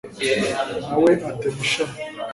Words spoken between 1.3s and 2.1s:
atema ishami